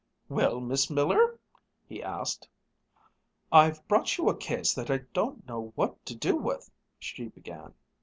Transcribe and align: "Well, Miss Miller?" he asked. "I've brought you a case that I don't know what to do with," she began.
"Well, 0.29 0.59
Miss 0.61 0.89
Miller?" 0.89 1.37
he 1.87 2.01
asked. 2.01 2.49
"I've 3.51 3.87
brought 3.87 4.17
you 4.17 4.29
a 4.29 4.35
case 4.35 4.73
that 4.73 4.89
I 4.89 5.01
don't 5.13 5.47
know 5.47 5.73
what 5.75 6.03
to 6.07 6.15
do 6.15 6.35
with," 6.37 6.71
she 6.97 7.27
began. 7.27 7.75